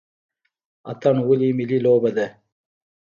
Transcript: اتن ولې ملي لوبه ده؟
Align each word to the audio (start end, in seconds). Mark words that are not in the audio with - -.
اتن 0.91 1.15
ولې 1.27 1.49
ملي 1.57 1.79
لوبه 1.85 2.09
ده؟ 2.17 2.27